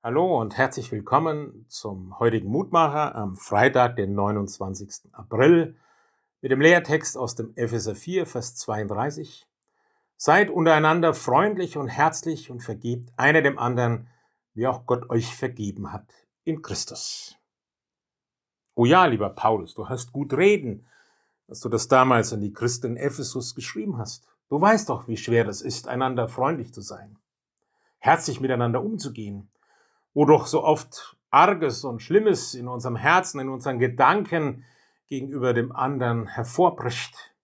Hallo 0.00 0.40
und 0.40 0.56
herzlich 0.56 0.92
willkommen 0.92 1.66
zum 1.68 2.20
heutigen 2.20 2.48
Mutmacher 2.48 3.16
am 3.16 3.34
Freitag, 3.34 3.96
den 3.96 4.14
29. 4.14 5.12
April, 5.12 5.74
mit 6.40 6.52
dem 6.52 6.60
Lehrtext 6.60 7.18
aus 7.18 7.34
dem 7.34 7.52
Epheser 7.56 7.96
4, 7.96 8.24
Vers 8.24 8.54
32. 8.54 9.48
Seid 10.16 10.50
untereinander 10.50 11.14
freundlich 11.14 11.76
und 11.76 11.88
herzlich 11.88 12.48
und 12.48 12.60
vergebt 12.60 13.12
einer 13.16 13.42
dem 13.42 13.58
anderen, 13.58 14.06
wie 14.54 14.68
auch 14.68 14.86
Gott 14.86 15.10
euch 15.10 15.34
vergeben 15.34 15.92
hat 15.92 16.06
in 16.44 16.62
Christus. 16.62 17.36
Oh 18.76 18.84
ja, 18.84 19.04
lieber 19.06 19.30
Paulus, 19.30 19.74
du 19.74 19.88
hast 19.88 20.12
gut 20.12 20.32
reden, 20.32 20.86
dass 21.48 21.58
du 21.58 21.68
das 21.68 21.88
damals 21.88 22.32
an 22.32 22.40
die 22.40 22.52
Christen 22.52 22.92
in 22.92 22.96
Ephesus 22.98 23.56
geschrieben 23.56 23.98
hast. 23.98 24.28
Du 24.48 24.60
weißt 24.60 24.88
doch, 24.90 25.08
wie 25.08 25.16
schwer 25.16 25.48
es 25.48 25.60
ist, 25.60 25.88
einander 25.88 26.28
freundlich 26.28 26.72
zu 26.72 26.82
sein, 26.82 27.18
herzlich 27.98 28.40
miteinander 28.40 28.80
umzugehen, 28.80 29.50
wo 30.14 30.24
doch 30.24 30.46
so 30.46 30.64
oft 30.64 31.16
Arges 31.30 31.84
und 31.84 32.00
Schlimmes 32.00 32.54
in 32.54 32.68
unserem 32.68 32.96
Herzen, 32.96 33.40
in 33.40 33.48
unseren 33.48 33.78
Gedanken 33.78 34.64
gegenüber 35.06 35.54
dem 35.54 35.72
anderen 35.72 36.26
hervorbricht. 36.26 37.34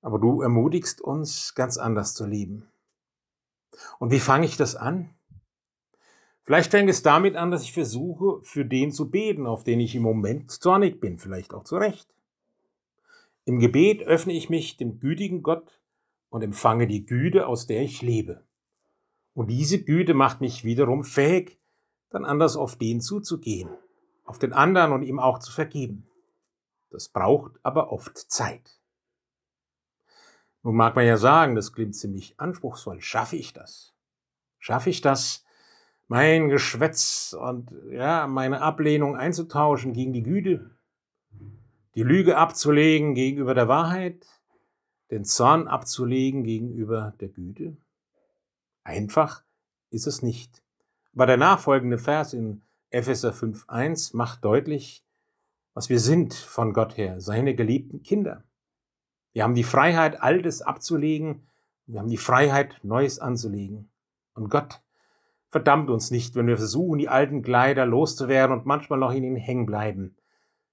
Aber 0.00 0.18
du 0.18 0.42
ermutigst 0.42 1.00
uns, 1.00 1.54
ganz 1.54 1.78
anders 1.78 2.14
zu 2.14 2.26
leben. 2.26 2.68
Und 3.98 4.10
wie 4.10 4.20
fange 4.20 4.46
ich 4.46 4.56
das 4.56 4.76
an? 4.76 5.14
Vielleicht 6.44 6.72
fängt 6.72 6.90
es 6.90 7.02
damit 7.02 7.36
an, 7.36 7.52
dass 7.52 7.62
ich 7.62 7.72
versuche, 7.72 8.42
für 8.42 8.64
den 8.64 8.90
zu 8.90 9.10
beten, 9.10 9.46
auf 9.46 9.62
den 9.62 9.78
ich 9.78 9.94
im 9.94 10.02
Moment 10.02 10.50
zornig 10.50 11.00
bin, 11.00 11.18
vielleicht 11.18 11.54
auch 11.54 11.62
zu 11.62 11.76
Recht. 11.76 12.12
Im 13.44 13.60
Gebet 13.60 14.02
öffne 14.02 14.32
ich 14.32 14.50
mich 14.50 14.76
dem 14.76 14.98
gütigen 14.98 15.42
Gott 15.42 15.80
und 16.30 16.42
empfange 16.42 16.86
die 16.86 17.06
Güte, 17.06 17.46
aus 17.46 17.66
der 17.66 17.82
ich 17.82 18.02
lebe. 18.02 18.44
Und 19.34 19.48
diese 19.48 19.82
Güte 19.82 20.14
macht 20.14 20.40
mich 20.40 20.64
wiederum 20.64 21.04
fähig, 21.04 21.58
dann 22.10 22.24
anders 22.24 22.56
auf 22.56 22.76
den 22.76 23.00
zuzugehen, 23.00 23.70
auf 24.24 24.38
den 24.38 24.52
anderen 24.52 24.92
und 24.92 25.02
ihm 25.02 25.18
auch 25.18 25.38
zu 25.38 25.50
vergeben. 25.50 26.06
Das 26.90 27.08
braucht 27.08 27.52
aber 27.62 27.90
oft 27.90 28.18
Zeit. 28.18 28.78
Nun 30.62 30.76
mag 30.76 30.94
man 30.94 31.06
ja 31.06 31.16
sagen, 31.16 31.54
das 31.54 31.72
klingt 31.72 31.96
ziemlich 31.96 32.38
anspruchsvoll. 32.38 33.00
Schaffe 33.00 33.36
ich 33.36 33.52
das? 33.52 33.94
Schaffe 34.58 34.90
ich 34.90 35.00
das, 35.00 35.44
mein 36.06 36.50
Geschwätz 36.50 37.34
und 37.38 37.72
ja, 37.90 38.26
meine 38.26 38.60
Ablehnung 38.60 39.16
einzutauschen 39.16 39.92
gegen 39.92 40.12
die 40.12 40.22
Güte, 40.22 40.70
die 41.94 42.02
Lüge 42.02 42.36
abzulegen 42.36 43.14
gegenüber 43.14 43.54
der 43.54 43.66
Wahrheit, 43.66 44.26
den 45.10 45.24
Zorn 45.24 45.66
abzulegen 45.66 46.44
gegenüber 46.44 47.14
der 47.18 47.28
Güte? 47.28 47.76
Einfach 48.84 49.42
ist 49.90 50.06
es 50.06 50.22
nicht. 50.22 50.62
Aber 51.14 51.26
der 51.26 51.36
nachfolgende 51.36 51.98
Vers 51.98 52.32
in 52.32 52.62
Epheser 52.90 53.32
5.1 53.32 54.16
macht 54.16 54.44
deutlich, 54.44 55.04
was 55.74 55.88
wir 55.88 56.00
sind 56.00 56.34
von 56.34 56.72
Gott 56.72 56.96
her, 56.96 57.20
seine 57.20 57.54
geliebten 57.54 58.02
Kinder. 58.02 58.44
Wir 59.32 59.44
haben 59.44 59.54
die 59.54 59.64
Freiheit, 59.64 60.22
Altes 60.22 60.60
abzulegen. 60.62 61.46
Wir 61.86 62.00
haben 62.00 62.08
die 62.08 62.18
Freiheit, 62.18 62.80
Neues 62.82 63.18
anzulegen. 63.18 63.90
Und 64.34 64.50
Gott 64.50 64.82
verdammt 65.50 65.90
uns 65.90 66.10
nicht, 66.10 66.34
wenn 66.34 66.46
wir 66.46 66.56
versuchen, 66.56 66.98
die 66.98 67.08
alten 67.08 67.42
Kleider 67.42 67.86
loszuwerden 67.86 68.58
und 68.58 68.66
manchmal 68.66 68.98
noch 68.98 69.12
in 69.12 69.24
ihnen 69.24 69.36
hängen 69.36 69.66
bleiben. 69.66 70.16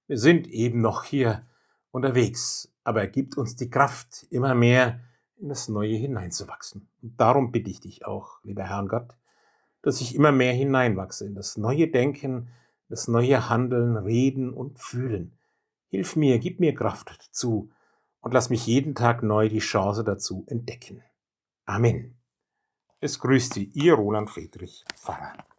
Wir 0.06 0.18
sind 0.18 0.46
eben 0.48 0.80
noch 0.80 1.04
hier 1.04 1.46
unterwegs, 1.90 2.72
aber 2.84 3.00
er 3.00 3.08
gibt 3.08 3.36
uns 3.36 3.56
die 3.56 3.70
Kraft, 3.70 4.26
immer 4.30 4.54
mehr 4.54 5.00
in 5.40 5.48
das 5.48 5.68
Neue 5.68 5.96
hineinzuwachsen. 5.96 6.88
Und 7.02 7.20
darum 7.20 7.52
bitte 7.52 7.70
ich 7.70 7.80
dich 7.80 8.06
auch, 8.06 8.42
lieber 8.44 8.64
Herrn 8.64 8.88
Gott, 8.88 9.16
dass 9.82 10.00
ich 10.00 10.14
immer 10.14 10.32
mehr 10.32 10.52
hineinwachse 10.52 11.26
in 11.26 11.34
das 11.34 11.56
neue 11.56 11.88
Denken, 11.88 12.50
das 12.88 13.08
neue 13.08 13.48
Handeln, 13.48 13.96
Reden 13.96 14.52
und 14.52 14.78
Fühlen. 14.78 15.38
Hilf 15.88 16.16
mir, 16.16 16.38
gib 16.38 16.60
mir 16.60 16.74
Kraft 16.74 17.10
dazu, 17.28 17.70
und 18.20 18.34
lass 18.34 18.50
mich 18.50 18.66
jeden 18.66 18.94
Tag 18.94 19.22
neu 19.22 19.48
die 19.48 19.60
Chance 19.60 20.04
dazu 20.04 20.44
entdecken. 20.46 21.02
Amen. 21.64 22.18
Es 23.00 23.18
grüßt 23.18 23.54
Sie, 23.54 23.64
Ihr 23.72 23.94
Roland 23.94 24.28
Friedrich, 24.28 24.84
Pfarrer. 24.94 25.32